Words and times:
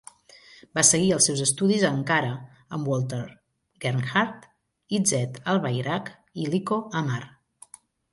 Va 0.77 0.83
seguir 0.89 1.09
els 1.15 1.25
seus 1.29 1.41
estudis 1.45 1.83
a 1.89 1.91
Ankara 1.97 2.31
amb 2.77 2.89
Walter 2.91 3.19
Gerhard, 3.85 4.47
Izzet 5.01 5.37
Albayrak 5.55 6.09
i 6.45 6.49
Lico 6.55 6.81
Amar. 7.03 7.21